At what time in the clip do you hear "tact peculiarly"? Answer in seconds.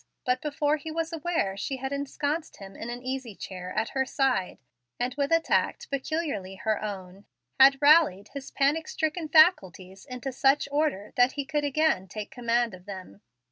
5.39-6.55